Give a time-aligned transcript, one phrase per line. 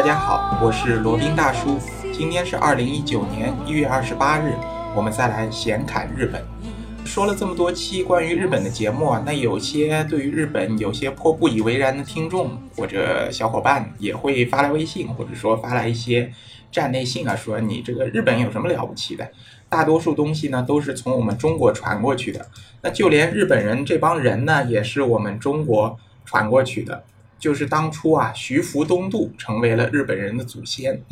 [0.00, 1.78] 大家好，我是罗宾大叔。
[2.10, 4.54] 今天是二零一九年一月二十八日，
[4.96, 6.42] 我们再来闲侃日本。
[7.04, 16.32] 说了这么多期关于日本的节目啊，那有些对于日本有些颇不以为然的听众或者小伙伴也会发来微信，或者说发来一些
[16.72, 19.30] 站内信啊，说你这个日本有什么了不起的？
[19.68, 22.46] 大多数东西呢都是从我们中国传过去的，
[22.80, 27.04] 那就连日本人这帮人呢，也是我们中国传过去的。
[27.40, 31.02] 就是当初啊，徐福东渡成为了日本人的祖先。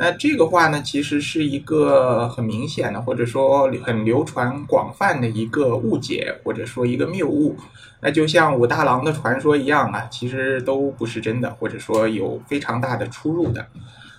[0.00, 7.56] 那这个话呢，其实是一个很明显的，或者说很流传广泛的一个误解，或者说一个谬误。
[8.00, 13.66] 那就像武大郎的传说一样啊，其实都不是真的，或者说有非常大的出入的。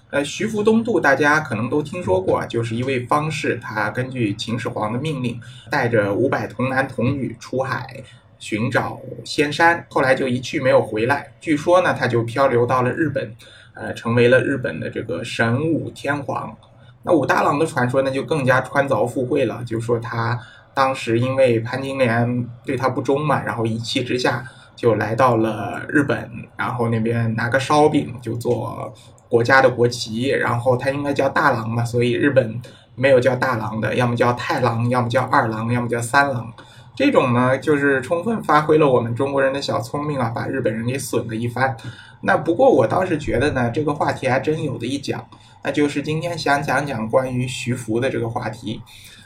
[0.10, 5.40] 呃，徐福东渡大家可能都听说过，就是一位方士，他根据秦始皇的命令，
[5.72, 8.04] 带着五百童男童女出海。
[8.40, 11.32] 寻找仙山，后来就一去没有回来。
[11.40, 13.36] 据说呢，他就漂流到了日本，
[13.76, 16.58] 呃，成为了日本的这个神武天皇。
[17.04, 20.40] 那武大郎的传说呢，就更加穿凿附会了，就说他
[20.74, 24.44] 当时因为潘金莲对他不忠嘛，然后一气之下
[24.76, 28.94] 就来到了日本，然后那边拿个烧饼就做
[29.28, 32.62] 国家的国旗，然后他应该叫大郎嘛，所以日本
[32.96, 36.54] 没有叫大郎的，要么叫太郎，要么叫二郎，要么叫三郎。
[37.00, 41.74] 这种呢，就是充分发挥了我们中国人的小聪明啊，把日本人给损了一番。
[42.20, 45.26] 那不过我倒是觉得呢，这个话题还真有的一讲，
[45.64, 48.82] 那就是今天想讲讲关于徐福的这个话题。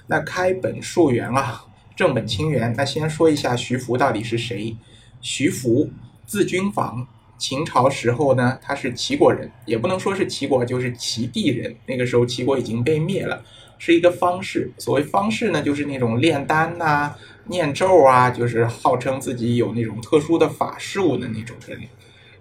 [0.06, 2.72] 那开本溯源啊，正本清源。
[2.78, 4.78] 那先说一下徐福到底是谁？
[5.20, 5.90] 徐福
[6.28, 7.08] 字君房，
[7.40, 11.76] 秦朝时候呢，他是齐国人，也不能说是齐国，就是齐地人。
[11.88, 13.44] 那个时候齐国已经被灭了，
[13.80, 14.72] 是一个方士。
[14.78, 17.16] 所谓方士呢，就是那种炼丹呐。
[17.46, 21.80] 念咒啊，就是号称自己有那种特殊的法术的那种人。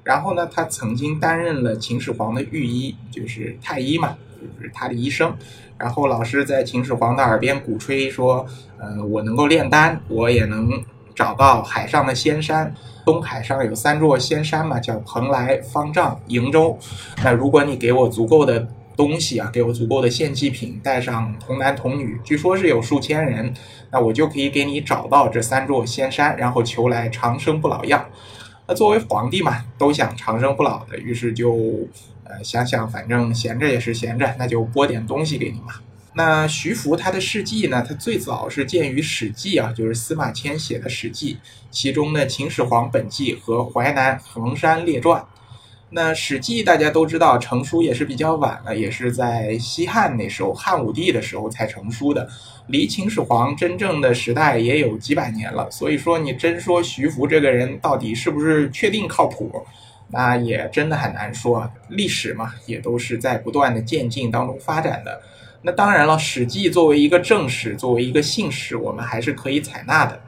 [0.04, 5.36] 然后呢，他曾经担任了秦始皇的御医，就是太医嘛，就是他的医生。
[5.78, 8.46] 然后老师在秦始皇的耳边鼓吹说
[8.78, 10.70] ：“呃，我能够炼丹，我也能
[11.14, 12.74] 找到海上的仙山。
[13.04, 16.78] 东海上有三座仙山嘛，叫蓬莱、方丈、瀛洲。
[17.24, 23.52] 那如果你给我足够的……”东西啊，给我足够的献祭品，带上童男童女，据说是有数千人，
[23.90, 28.08] 那我就可以给你找到这三座仙山，然后求来长生不老药。
[28.66, 31.88] 那作为皇帝嘛，都想长生不老的，于是就
[32.24, 35.74] 呃想想，反正闲着也是闲着，那就拨点东西给你嘛。
[36.14, 41.34] 那徐福他的事迹呢，他最早是见于《史记》啊，就是司马迁写的《史记》，
[41.70, 45.20] 其中的《秦始皇本纪》和《淮南衡山列传》。
[45.94, 52.26] 那《史记》大家都知道，成书也是比较晚了，也是在西汉那时候，汉武帝的时候才成书的，
[52.68, 55.70] 离秦始皇真正的时代也有几百年了。
[55.70, 59.52] 所以说，你真说徐福这个人到底是不是确定靠谱，
[60.08, 61.70] 那也真的很难说。
[61.88, 65.20] 历史嘛，也都是在不断的渐进当中发展的。
[65.60, 70.18] 那当然了，《史记》作为一个正史，作为一个信史，我们还是可以采纳的。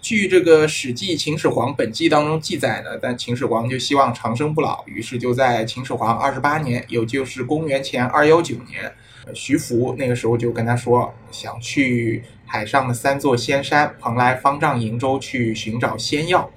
[0.00, 8.90] 据这个《史记·秦始皇本纪》当中记载呢，但秦始皇就希望长生不老，于是就在秦始皇二十八年，也就是公元前二幺九年，
[9.34, 16.48] 徐福那个时候就跟他说，想去海上的三座仙山蓬莱、方丈、瀛洲去寻找仙药。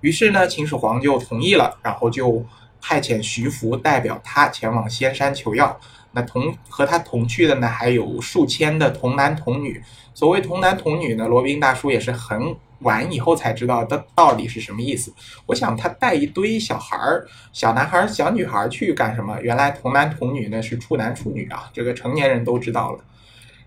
[0.00, 2.44] 于是呢，秦始皇就同意了，然后就
[2.80, 5.78] 派遣徐福代表他前往仙山求药。
[6.12, 9.80] 那同和他同去的呢，还有数千的童男童女。
[10.12, 12.56] 所谓童男童女呢，罗宾大叔也是很。
[12.80, 15.12] 完以后才知道的到底是什么意思。
[15.46, 19.38] 我想他带一堆小孩儿、小男孩儿、小女孩儿去干什么？
[19.40, 23.04] 原来童男童女呢是处男处女啊，这个成年人都知道了。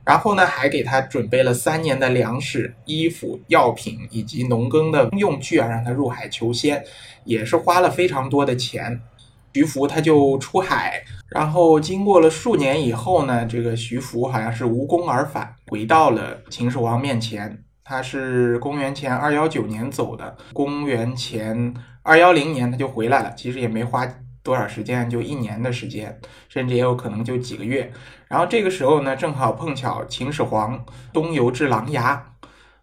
[0.06, 6.83] 然后呢，还给他准备了三年的粮食、衣服、药品以及农耕的用具啊，让他入海求仙，
[7.24, 9.00] 也是花了非常多的钱。
[9.54, 17.63] 徐福他就出海，然后经过了数年以后呢，这个徐福好像是无功而返，回到了秦始皇面前。
[17.83, 24.07] 他是公元前二幺九年走的，公元前二幺零年他就回来了，其实也没花
[24.41, 26.19] 多少时间，就一年的时间，
[26.50, 27.91] 甚至也有可能就几个月。
[28.27, 32.19] 然后这个时候呢，正好碰巧秦始皇东游至琅琊。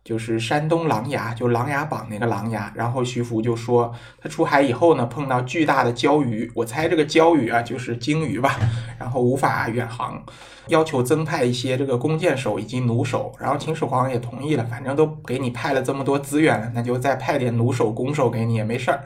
[0.02, 2.70] 就是山东琅琊，就《琅琊榜》那个琅琊。
[2.74, 8.58] 然后徐福就说，他出海以后呢，碰到巨大的礁鱼，我猜这个礁鱼啊，就是鲸鱼吧。
[8.98, 10.22] 然后无法远航，
[10.68, 13.32] 要求增派一些这个弓箭手以及弩手。
[13.38, 19.04] 然后秦始皇也同意了，反正都给你派了这么多资源了，那就再派点弩手、弓手给你也没事儿。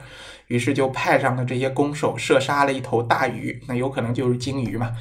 [0.49, 4.93] 于是就派上了这些弓手，射杀了一头大鱼，那有可能就是鲸鱼嘛。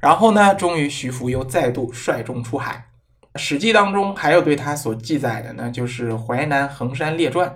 [0.00, 2.72] 然后呢，终于徐福又再度率众出海。
[3.36, 7.48] 《史记》当中还有对他所记载的呢，就是《淮南衡山列传》，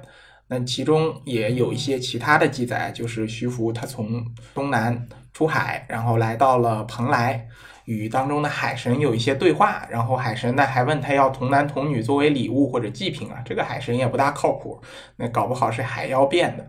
[0.48, 4.24] 那其中也有一些其他的记载，就是徐福他从
[4.54, 7.46] 东南出海，然后来到了蓬莱，
[7.84, 14.80] 与当中的海神有一些对话，然后海神呢还问他要童男童女作为礼物或者祭品啊，这个海神也不大靠谱，
[15.16, 16.66] 那搞不好是海妖变的。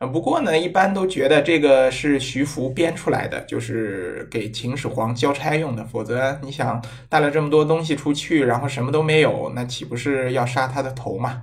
[0.00, 5.84] 呃，不过呢，一般都觉得这个是徐福编出来的，就是给秦始皇交差用的。
[5.84, 11.42] 否则，你想带了这么多东西出去，然后什么都没有，那岂不是要杀他的头吗？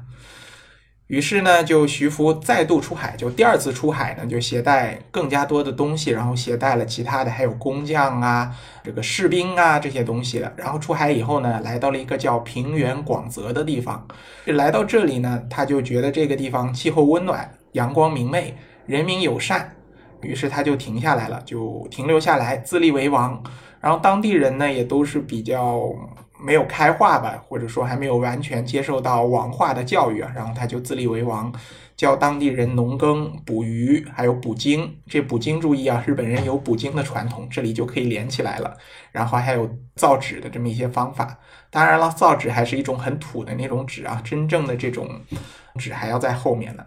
[1.08, 10.54] 于是呢，就徐福再度出海，就第二次出海呢，就携带更加多的东西，然后携带了其他的，还有工匠啊，这个士兵啊这些东西的。
[10.56, 14.08] 然后出海以后呢，来到了一个叫平原广泽的地方。
[14.46, 17.50] 来到这里呢，他就觉得这个地方气候温暖。
[17.74, 19.76] 阳光明媚，人民友善，
[20.22, 23.42] 于是他就停下来了，就停留下来，自立为王。
[23.80, 25.82] 然后当地人呢，也都是比较
[26.40, 30.32] 没有开化吧，或者说还没有完全接受到王化的教育啊。
[30.36, 31.52] 然后他就自立为王，
[31.96, 34.98] 教当地人农耕、捕鱼，还有捕鲸。
[35.08, 38.78] 这捕鲸注意啊，日本人有捕鲸的传统，这里就可以连起来了。
[39.12, 41.40] 然后还有造纸的这么一些方法。
[41.72, 45.10] 当然了，造纸还是一种很土的那种纸啊，真正的这种
[45.80, 46.84] 纸还要在后面呢。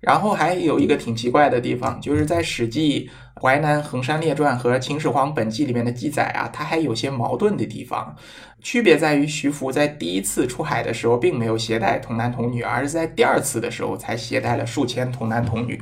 [0.00, 3.10] 然后还有一个挺奇怪的地方，就是在《史记·
[3.40, 8.16] 淮南衡山列传》和《秦始皇本纪》里面的记载啊，它还有些矛盾的地方。
[8.62, 15.80] 区别在于，徐福在第一次出海的时候并没有携带童男童女，而是在第二次的时候才携带了数千童男童女。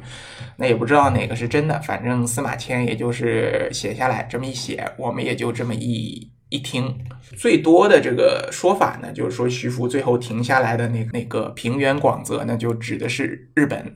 [0.57, 6.93] 那也不知道哪个是真的，反正司马迁也就是写下来这么一写，我们也就这么一一听。
[7.37, 13.95] 最多的这个说法呢，就是说徐福最后停下来的那那个平原广泽呢，就指的是日本。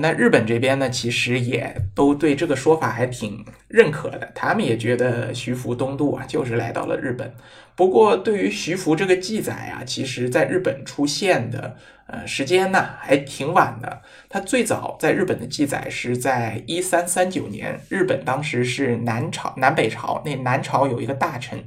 [0.00, 7.32] 那日本这边呢，其实也都对这个说法还挺认可的，他们也觉得徐福东渡啊，就是来到了日本。
[7.74, 11.76] 不过，对于徐福这个记载啊，其实在日本出现的
[12.06, 14.02] 呃时间呢，还挺晚的。
[14.28, 21.62] 它最早在日本的记载是在一三三九年，日本当时是南朝南北朝，那南朝有一个大臣。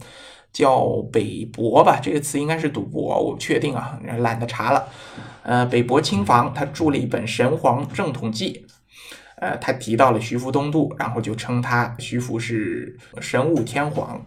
[0.54, 4.88] 叫北伯吧，这个词应该是赌博，我不确定啊，懒得查了。
[5.42, 8.64] 呃，北伯亲房，他著了一本《神皇正统记》，
[9.42, 14.26] 呃，他提到了徐福东渡，然后就称他徐福是神武天皇。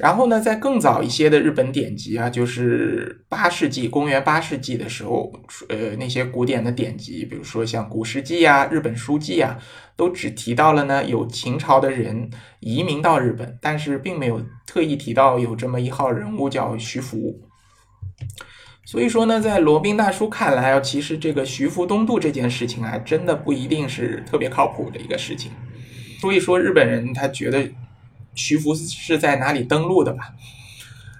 [0.00, 5.32] 然后呢，在更早一些的日本典籍啊，就是八世纪，公元八世纪的时候，
[5.68, 9.56] 呃，那些古典的典籍，比如说像《古世纪》啊、《日本书记》啊，
[9.94, 17.40] 都只提到了呢有秦朝的人移民到日本，但是并没有特意提到有这么一号人物叫徐福。
[18.84, 25.52] 所以说呢，在罗宾大叔看来啊，其实这个徐福东渡这件事情啊，真的不一定是特别靠谱的一个事情。
[26.20, 27.70] 所以说，日本人他觉得。
[28.34, 30.34] 徐福是在哪里登陆的吧？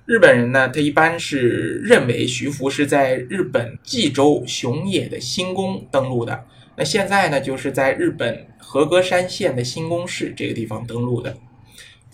[0.06, 6.44] 日本人呢，他一般是认为徐福是在日本济州熊野的新宫登陆的。
[6.76, 11.34] 那现在呢，就是在日本和歌山县的新宫市这个地方登陆的。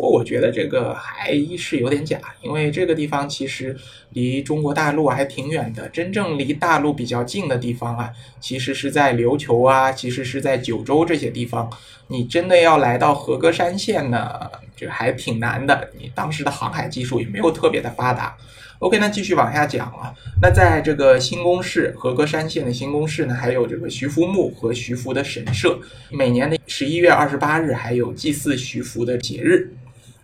[0.00, 3.76] 不过我觉得这个还是有点假，因为这个地方其实
[4.14, 5.86] 离中国大陆还挺远的。
[5.90, 8.10] 真正离大陆比较近的地方啊，
[8.40, 11.68] 其实是在琉球啊，其实是在九州这些地方。
[12.06, 15.90] 你真的要来到和歌山县呢，这还挺难的。
[15.98, 18.34] 你当时的航海技术也没有特别的发达。
[18.78, 20.14] OK，那继续往下讲啊。
[20.40, 25.78] 那在这个新宫市和歌山县的新宫市呢，还有这个徐福墓和徐福的神社。
[26.10, 29.70] 每年的十一月二十八日，还有祭祀徐福的节日。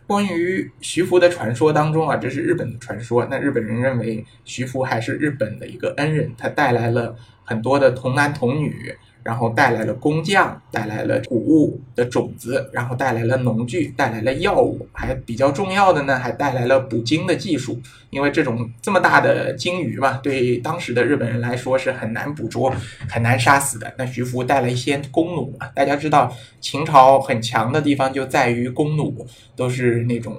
[0.07, 3.27] 关于徐福的传说当中啊，这是日本的传说。
[3.29, 8.95] 那日本人认为徐福还是日本的一个恩人，他带来了很多的童男童女。
[9.27, 17.77] 然后带来了工匠，带来了谷物的种子，然后带来了农具，带来了药物，还比较重要的呢，还带来了捕鲸的技术。
[18.11, 22.73] 因为这种这么大的鲸鱼嘛，对当时的日本人来说是很难捕捉、
[23.11, 23.93] 很难杀死的。
[23.99, 30.37] 那徐福带了一些弓弩，大家知道秦朝很强的地方就在于弓弩，都是那种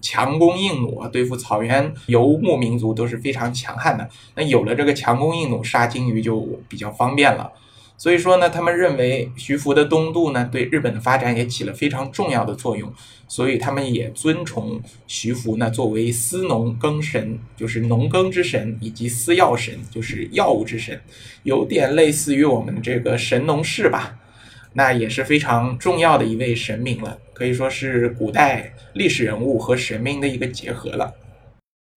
[0.00, 4.08] 强弓硬弩，对付草原游牧民族都是非常强悍的。
[4.34, 7.52] 那有了这个强弓硬弩，杀鲸鱼就比较方便了。
[8.00, 12.90] 所以说呢，他们认为徐福的东渡呢，对日本的发展也起了非常重要的作用，
[13.28, 20.98] 所以他们也尊崇徐福呢，作为司农耕神，就是农耕之神，以及司药神，就是药物之神，
[21.42, 24.16] 有点类似于我们这个神农氏吧，
[24.72, 31.14] 那也是非常重要的一位神明了，可以说是古代历史人物和神明的一个结合了。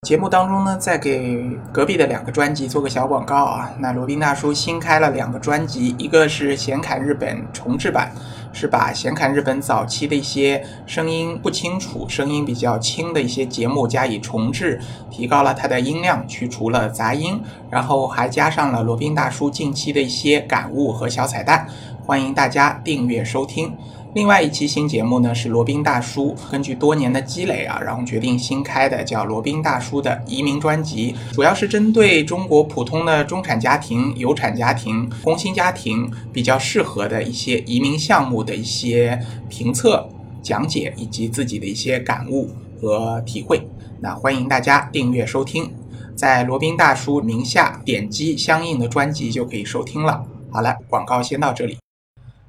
[0.03, 3.73] 节目当中呢，再给隔壁的两个专辑做个小广告啊。
[3.79, 8.11] 那罗宾大叔新开了两个专辑，一个是《显侃日本》重制版，
[8.51, 14.77] 是把《显侃日本》早期的一些声音不清楚、声音比较轻的一些节目加以重制，
[15.09, 21.65] 提高了它的音量，去除了杂音，然后还加上了罗宾大叔近期的一些感悟和小彩蛋，
[22.05, 23.73] 欢迎大家订阅收听。
[24.15, 40.07] 另外一期新节目呢是罗宾大叔根据多年的积累啊，然后决定新开的叫罗宾大叔的移民专辑，主要是针对中国普通的中产家庭、有产家庭、工薪家庭比较适合的一些移民项目的一些评测、
[40.43, 43.67] 讲解以及自己的一些感悟和体会。
[43.99, 45.73] 那欢迎大家订阅收听，
[46.15, 50.23] 在罗宾大叔名下点击相应的专辑就可以收听了。
[50.51, 51.82] 好了，广告先到这里。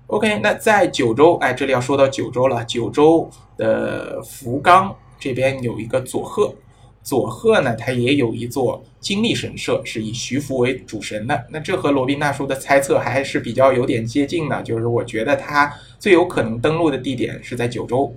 [0.08, 2.62] OK，那在九州，哎，这里要说到九州了。
[2.66, 6.54] 九州的福冈这边有一个佐贺，
[7.02, 11.46] 佐贺呢，它也有一座金立神社，是以徐福为主神的。
[11.50, 18.14] 那这和罗宾大叔的猜测还是比较有点接近的，就是我觉得他最有可能登陆的地点是在九州。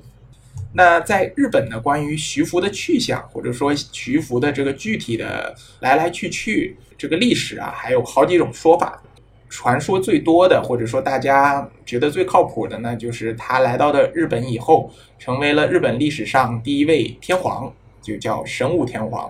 [0.73, 9.01] 那在日本呢，关于徐福的去向，或者说徐福的这个具体的来来去去，这个历史啊，还有好几种说法。
[9.49, 19.29] 传说最多的，或者说大家觉得最靠谱的呢，就是他来到的日本以后，成为了日本历史上第一位天皇，就叫神武天皇。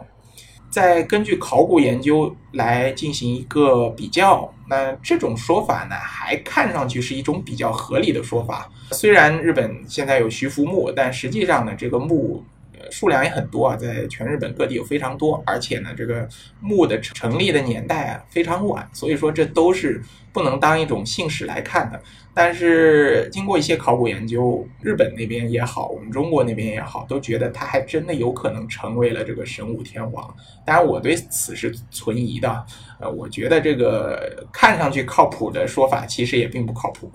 [0.69, 8.69] 再根据考古研究来进行一个比较，那这种说法呢，还看上去是一种比较合理的说法。
[8.91, 12.43] 虽然日本现在有徐福墓，但实际上呢，这个墓。
[12.91, 16.27] 数量也很多啊，在全日本各地有非常多，而且呢，这个
[16.59, 22.01] 墓的成立的年代啊非常晚，所以说这都是不能当一种姓氏来看的。
[22.39, 30.31] 但是经过一些考古研究，日本那边也好，我们中国那边也好，都觉得他还真的有可能成为了这个神武天皇。
[30.63, 32.63] 当然，我对此是存疑的。
[32.99, 37.11] 呃，我觉得这个看上去靠谱的说法，其实也并不靠谱。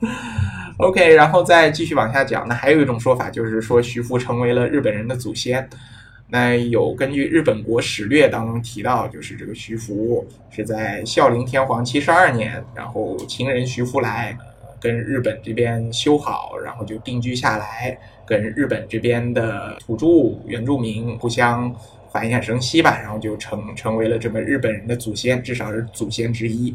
[0.76, 5.66] OK，然后再继续往下讲，那还有一种说法，就是说徐福成为了日本人的祖先。
[6.34, 14.34] 那有根据《日本国史略》当中提到，就是这个徐福是在孝陵天皇七十二年，然后情人徐福来，
[14.80, 20.06] 跟日本这边修好，然后就定居下来，跟日本这边的土著
[20.46, 21.70] 原住民互相
[22.10, 26.74] 繁衍生息吧，然后就成成为了这么日本人的祖先，至少是祖先之一。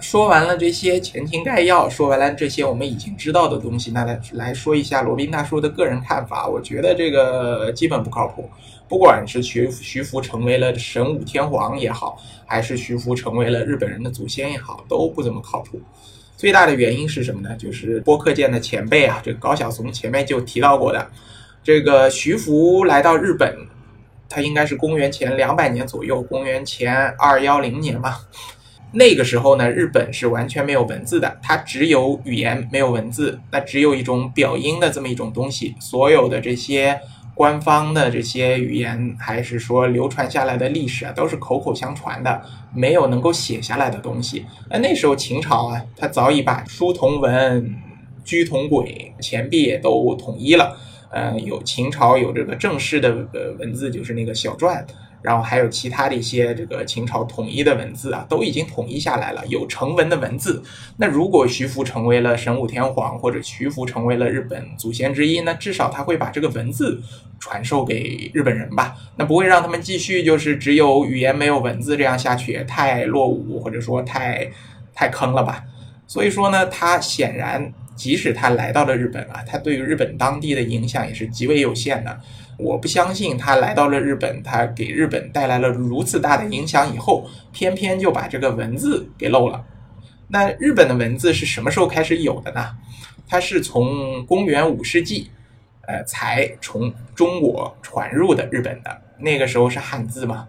[0.00, 6.48] 说完了这些前情概要，说完了这些我们已经知道的东西，那来来说一下罗宾大叔的个人看法。
[6.48, 8.48] 我觉得这个基本不靠谱。
[8.88, 15.80] 不管是徐徐福成为了神武天皇也好，还是徐福成为了日本人的祖先也好，都不怎么靠谱。
[16.36, 17.54] 最大的原因是什么呢？
[17.56, 21.08] 就是播客界的前辈啊，这个高晓松前面就提到过的，
[21.62, 23.54] 这个徐福来到日本，
[24.28, 28.22] 他应该是公元前两百年左右，公元前二幺零年吧。
[28.92, 37.00] 那个时候呢，日本是完全没有文字的，它只有语言，没有文字，那只有一种表音的这么一种东西，所有的这些。
[37.32, 42.42] 官方的这些语言，还是说流传下来的历史啊，都是口口相传的，
[42.74, 44.44] 没有能够写下来的东西。
[44.68, 47.74] 那那时候秦朝啊，他早已把书同文、
[48.24, 50.76] 居同轨、钱币也都统一了。
[51.10, 54.84] 呃，有秦朝有这个正式的呃文字，就是那个小篆。
[55.22, 60.62] 然后还有其他的一些这个秦朝统一的文字啊，都已经统一下来了，有成文的文字。
[60.96, 67.02] 那如果徐福成为了神武天皇，或者徐福成为了日本祖先之一，那至少他会把这个文字
[67.38, 68.96] 传授给日本人吧？
[69.16, 74.50] 那不会让他们继续就是只有语言没有文字这样下去，太落伍或者说太
[74.94, 75.64] 太坑了吧？
[76.06, 82.20] 所以说呢，他显然即使他来到了日本啊，他对于日本当地的影响也是极为有限的。
[82.62, 89.64] 我不相信他来到了日本，他给日本带来了如此大的影响以后，偏偏就把这个文字给漏了。
[90.28, 92.76] 那日本的文字是什么时候开始有的呢？
[93.26, 95.30] 它是从公元五世纪，
[95.86, 99.02] 呃，才从中国传入的日本的。
[99.18, 100.48] 那个时候是汉字吗？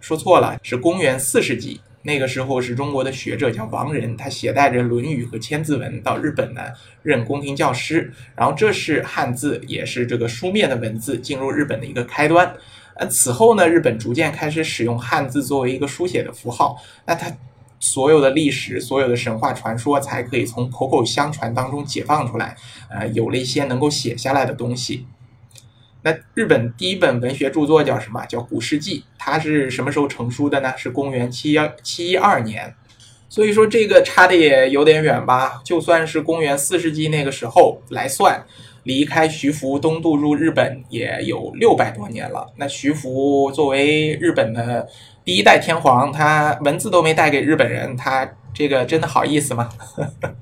[0.00, 1.80] 说错了，是公元四世纪。
[2.02, 6.62] 那个时候是中国的学者叫王仁，他携带着《论语》和《千字文》到日本呢
[7.02, 12.54] 任宫廷教师，然后这是汉字，也是这个书面的文字进入日本的一个开端。
[12.94, 16.76] 呃，此后呢，日本逐渐开始使用汉字作为一个书写的符号，
[17.06, 17.30] 那它
[17.80, 22.56] 所有的历史、所有的神话传说才可以从口口相传当中解放出来，
[22.90, 25.06] 呃，有了一些能够写下来的东西。
[26.02, 28.24] 那日本第一本文学著作叫什么？
[28.26, 30.72] 叫《古事记》，它是什么时候成书的呢？
[30.76, 32.72] 是公元七幺七一二年，
[33.28, 35.60] 所以说这个差的也有点远吧。
[35.64, 38.44] 就算是公元四世纪那个时候来算，
[38.84, 42.46] 离开徐福东渡入日本也有六百多年了。
[42.56, 44.88] 那徐福作为日本的
[45.24, 49.68] 第一代天皇，他文字都没带给日本人，他这个真的好意思吗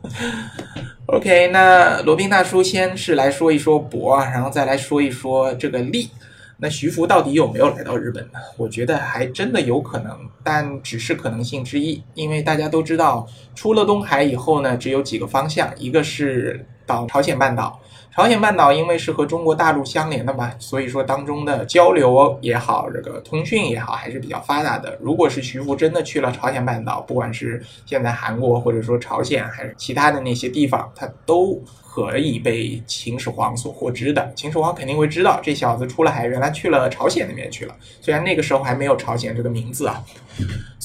[1.07, 6.11] ？OK，那罗宾大叔先是来说一说博，然后再来说一说这个利。
[6.59, 8.39] 那徐福到底有没有来到日本呢？
[8.57, 12.03] 我觉得还真的有可能，但只是可能性之一。
[12.15, 17.79] 因为大家都知道，出了东海以后呢，只有几个方向，一个是到朝鲜半岛。
[18.17, 24.97] 朝鲜半岛因为是和中国大陆相连的嘛，所以说当中的交流也好，这个通讯也好，还是比较发达的。
[25.03, 34.33] 如果是徐福真的去了朝鲜半岛，不管是现在韩国或者说朝鲜，还是其他的那些地方，他都可以被秦始皇所获知的。
[34.35, 37.77] 秦始皇肯定会知道这小子出了海，原来去了朝鲜那边去了。
[38.01, 40.03] 虽然那个时候还没有朝鲜这个名字啊，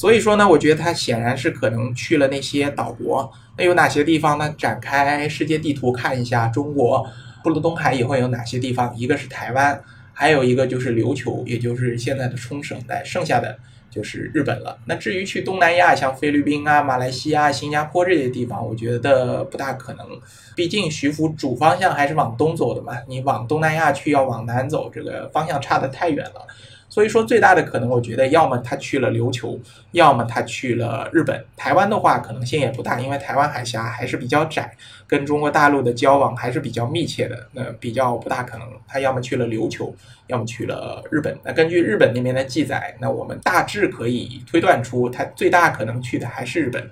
[0.01, 3.31] 所以说呢，我觉得他显然是可能去了那些岛国。
[3.55, 4.51] 那有哪些地方呢？
[4.57, 7.05] 展开世界地图看一下，中国。
[7.43, 8.91] 不了东海以后有哪些地方？
[8.97, 9.79] 一个是台湾，
[10.11, 13.55] 还有一个就是琉球，也就是现在的冲绳带，剩下的
[13.91, 14.75] 就是日本了。
[14.85, 20.07] 那至于去东南亚，像菲律宾啊、马来西亚、新加坡这些地方，我觉得不大可能。
[20.55, 26.47] 毕竟徐福主方向还是往东走的嘛，你往东南亚去要往南走，这个方向差得太远了。
[26.91, 29.57] 所以说，最大的可能，我觉得要么他去了琉球，
[29.93, 31.41] 要么他去了日本。
[31.55, 34.75] 台湾的话，可能性也不大，因为台湾海峡还是比较窄，
[35.07, 38.67] 跟中国大陆的交往还是比较密切的，那比较不大可能。
[38.85, 39.95] 他要么去了琉球，
[40.27, 41.33] 要么去了日本。
[41.45, 46.91] 那根据日本那边的记载，那我们大致可以推断出，他最大可能去的还是日本。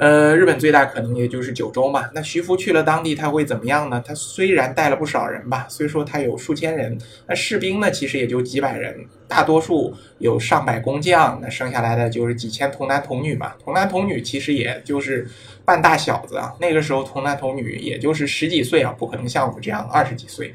[0.00, 2.08] 呃，日本最大可能也就是九州嘛。
[2.14, 4.02] 那徐福去了当地，他会怎么样呢？
[4.02, 8.96] 他虽然带了不少人吧，虽说他有数千人，那士兵呢，其实也就几百人，
[9.28, 13.52] 大多数有上百工匠，那剩下来的就是几千童男童女嘛。
[13.62, 15.28] 童男童女其实也就是
[15.66, 16.54] 半大小子啊。
[16.58, 20.54] 那个时候童男童女也就是十几岁啊，不可能像我们这样二十几岁，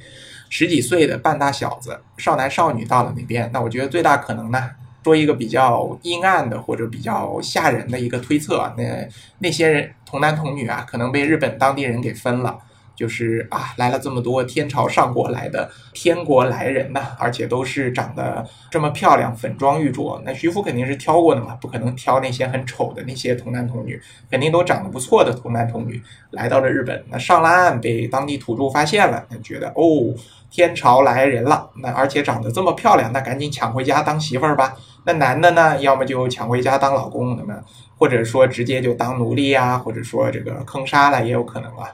[0.49, 4.71] 十几岁的半大小子，少男少女到了那边，那我觉得最大可能呢。
[5.05, 12.57] 说一个比较阴暗的或者比较吓人的一个推测，那那些人童男童女啊，可能被日本当地人给分了。
[12.95, 20.19] 就是啊，来了这么多天朝上国来的天国来人呐，而且都是长得这么漂亮，粉妆玉琢。
[20.25, 27.03] 那徐福肯定是挑过的嘛，不可能挑那些很丑的那些童男童女，肯定都长得不错的童男童女来到了日本。
[27.09, 30.15] 那上了岸被当地土著发现了，那觉得哦，
[30.49, 34.73] 天朝来人了，那而且长得这么漂亮，那赶紧抢回家当媳妇儿吧。
[35.05, 37.53] 那男的呢，要么就抢回家当老公，那么
[37.97, 41.87] 或者说直接就当奴隶啊，或者说这个坑杀了也有可能啊。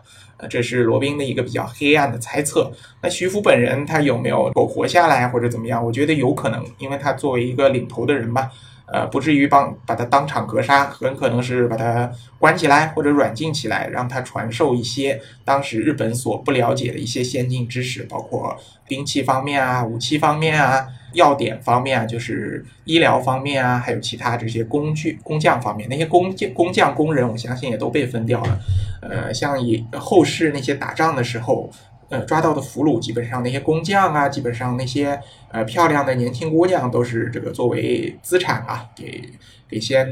[0.49, 2.71] 这是罗宾的一个比较黑暗的猜测。
[3.03, 5.85] 那徐福本人他有没有苟活下来或者怎么样？
[5.85, 8.49] 我觉得有可能，因为他作为一个领头的人吧，
[8.87, 20.87] 呃，不至于帮把他当场格杀，很可能是把他关起来或者软禁起来，让他传授一些当时日本所不了解的一些先进知识，包括兵器方面啊、武器方面啊。
[21.13, 28.59] 要点方面啊，就是医疗方面啊，还有其他这些工具工匠方面，那些工匠工匠工人，我相信也都被分掉了。
[29.01, 31.69] 呃，像以后世那些打仗的时候，
[32.09, 35.19] 呃，抓到的俘虏，基本上那些工匠啊，基本上那些
[35.49, 39.21] 呃漂亮的年轻姑娘，都是这个作为资产啊，给
[39.67, 40.07] 给先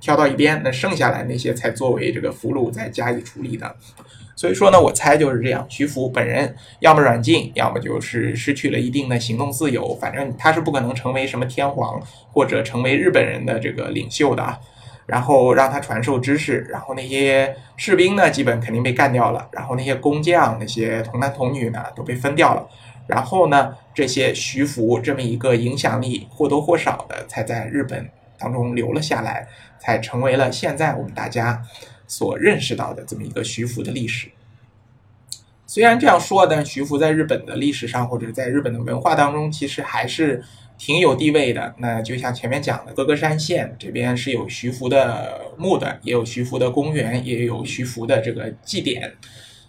[0.00, 3.74] 挑到一边，那剩下来那些才作为这个俘虏再加以处理的。
[4.34, 5.66] 所以说呢，我猜就是这样。
[5.68, 9.94] 徐福本人要么软禁，要么就是失去了一定的行动自由。
[9.96, 12.00] 反正他是不可能成为什么天皇
[12.32, 14.58] 或者成为日本人的这个领袖的。
[15.06, 19.48] 然后让他传授知识，然后那些士兵呢，基本肯定被干掉了。
[19.52, 22.68] 然后那些工匠、那些童男童女呢，都被分掉了。
[23.06, 31.62] 然后呢，这些徐福这么一个影响力或多或少的，才在日本当中留了下来，才成为了现在我们大家。
[32.08, 34.28] 所认识到的这么一个徐福的历史，
[35.66, 40.40] 虽然这样说，但徐福在日本的历史上或者在日本的文化当中，其实还是
[40.78, 41.74] 挺有地位的。
[41.78, 49.12] 那就像前面讲的，歌歌山县这边是有徐福的墓的，也有徐福的公园，也有徐福的这个祭典。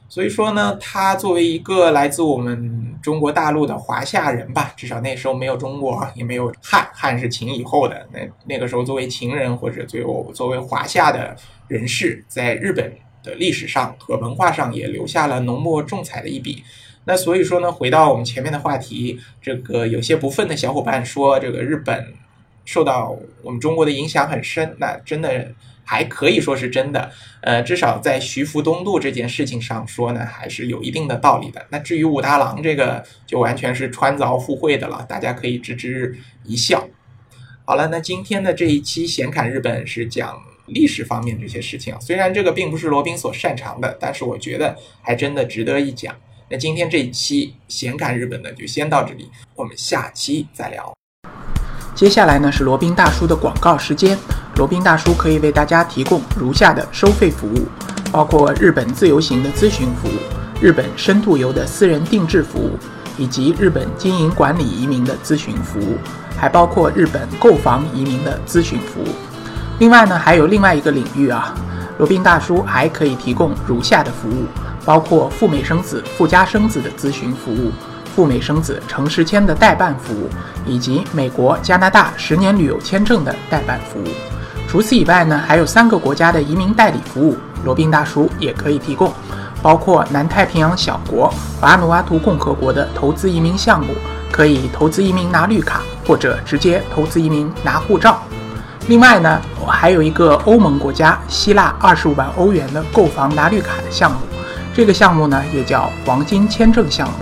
[0.10, 8.08] 所以说呢，他作为一个来自我们中国大陆的华夏人吧，至少那时候没有中国，也没有汉，汉是秦以后的。
[8.14, 11.36] 那那个时候作为秦人或者最后作为华夏的
[11.68, 12.92] 人士，在日本
[13.22, 16.64] 的历史上和文化上也留下了浓墨重彩的一笔。
[17.04, 22.14] 那所以说呢，回到我们前面的话题，这个有些不忿的小伙伴说，这个日本
[22.64, 25.52] 受到我们中国的影响很深，那真的。
[25.88, 31.66] 还可以说是真的，呃，至少在徐福东渡这件事情上说呢，还是有一定的道理的。
[31.70, 36.86] 那至于武大郎这个，就完全是穿凿附会的了，大家可以置之一笑。
[37.64, 46.14] 好了，那今天的这一期闲侃日本是讲历史方面这些事情，虽然这个并不是罗宾所擅长的，但是我觉得还真的值得一讲。
[46.50, 50.94] 那今天这一期闲侃日本呢，就先到这里，我们下期再聊。
[51.96, 54.18] 接下来呢是罗宾大叔的广告时间。
[54.58, 57.68] 罗宾大叔可以为大家提供如下的收费服务，
[58.12, 60.18] 包括日本自由行的咨询服务、
[60.60, 62.72] 日本深度游的私人定制服务，
[63.20, 65.98] 以及日本经营管理移民的咨询服务，
[66.36, 69.08] 还包括日本购房移民的咨询服务。
[69.78, 71.54] 另外呢，还有另外一个领域啊，
[72.00, 74.48] 罗宾大叔还可以提供如下的服务，
[74.84, 77.72] 包括赴美生子、赴加生子的咨询服务，
[78.16, 80.28] 赴美生子城市签的代办服务，
[80.66, 84.08] 以及美国、加拿大十年旅游签证的代办服务。
[84.68, 89.12] 除此以外呢，还有三个国家的移民代理服务，罗宾大叔也可以提供，
[89.62, 93.94] 包括南太平洋小国瓦努阿图共和国的投资移民项目，
[94.30, 98.22] 可以投资移民拿绿卡，或者直接投资移民拿护照。
[98.88, 104.18] 另外呢，还有一个欧盟国家希腊二十五万欧元的购房拿绿卡的项目，
[104.74, 107.16] 这个项目呢也叫黄金签证项目，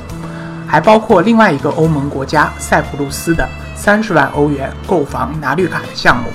[0.66, 6.30] 还包括另外一个欧盟国家塞浦路斯的三十万欧元购房拿绿卡的项目。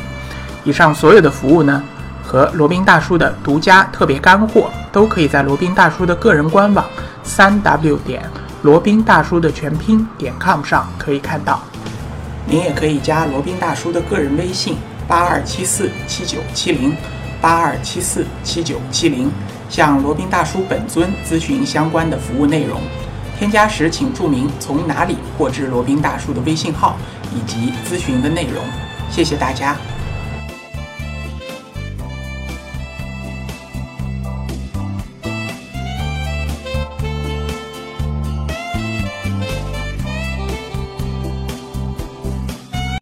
[0.65, 1.83] 以上所有的服务呢，
[2.23, 6.85] 和罗宾大叔的独家特别干货，都可以在罗宾大叔的个人官网
[7.23, 8.23] 三 w 点
[8.63, 11.61] 罗宾大叔的全拼点 com 上可以看到。
[12.47, 14.77] 您也可以加罗宾大叔的个人微信。
[15.09, 16.97] 八二七四七九七零，
[17.41, 19.29] 八二七四七九七零，
[19.69, 22.81] 向罗宾大叔本尊咨询相关的服务内容。
[23.37, 26.97] 添加时请注明从哪里获知罗宾大叔的微信号
[27.35, 28.63] 以及咨询的内容。
[29.11, 29.75] 谢谢大家。